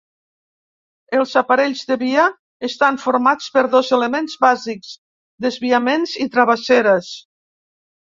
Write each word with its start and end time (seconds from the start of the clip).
Els 1.17 1.33
aparells 1.41 1.81
de 1.91 1.97
via 2.03 2.23
estan 2.67 2.97
formats 3.03 3.49
per 3.57 3.63
dos 3.73 3.91
elements 3.97 4.39
bàsics: 4.45 4.95
desviaments 5.47 6.15
i 6.27 6.27
travesseres. 6.37 7.13